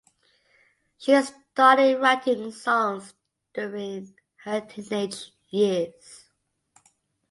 [0.97, 3.13] She started writing songs
[3.53, 6.25] during her teenage years.